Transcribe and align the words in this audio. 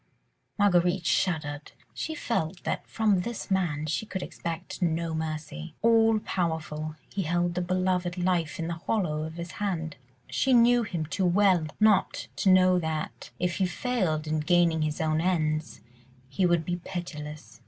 Marguerite 0.57 1.05
shuddered. 1.05 1.73
She 1.93 2.15
felt 2.15 2.63
that 2.63 2.87
from 2.87 3.21
this 3.21 3.51
man 3.51 3.85
she 3.85 4.07
could 4.07 4.23
expect 4.23 4.81
no 4.81 5.13
mercy. 5.13 5.75
All 5.83 6.17
powerful, 6.21 6.95
he 7.13 7.21
held 7.21 7.53
the 7.53 7.61
beloved 7.61 8.17
life 8.17 8.57
in 8.57 8.67
the 8.67 8.73
hollow 8.87 9.21
of 9.21 9.35
his 9.35 9.51
hand. 9.51 9.97
She 10.27 10.53
knew 10.53 10.81
him 10.81 11.05
too 11.05 11.27
well 11.27 11.67
not 11.79 12.29
to 12.37 12.49
know 12.49 12.79
that, 12.79 13.29
if 13.37 13.57
he 13.57 13.67
failed 13.67 14.25
in 14.25 14.39
gaining 14.39 14.81
his 14.81 14.99
own 14.99 15.21
ends, 15.21 15.81
he 16.27 16.47
would 16.47 16.65
be 16.65 16.77
pitiless. 16.77 17.59